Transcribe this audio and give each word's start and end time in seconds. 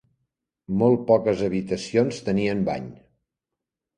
Molt 0.81 1.03
poques 1.09 1.43
habitacions 1.49 2.21
tenien 2.29 2.65
bany. 2.71 2.87